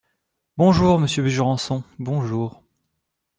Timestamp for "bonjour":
0.57-0.97, 1.99-2.63